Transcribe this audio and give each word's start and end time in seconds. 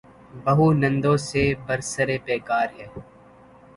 بہو 0.43 0.67
نندوں 0.73 1.17
سے 1.27 1.43
برسر 1.67 2.07
پیکار 2.25 2.67
ہے۔ 2.77 2.87